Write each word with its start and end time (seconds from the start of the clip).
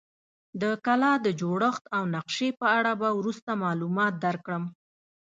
د 0.61 0.63
کلا 0.85 1.13
د 1.25 1.27
جوړښت 1.39 1.83
او 1.97 2.03
نقشې 2.15 2.49
په 2.59 2.67
اړه 2.77 2.91
به 3.01 3.09
وروسته 3.19 3.51
معلومات 3.63 4.13
درکړم. 4.25 4.63